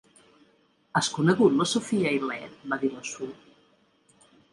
[0.99, 2.55] Has conegut la Sophia i l'Ed?
[2.73, 3.29] va dir la Sue.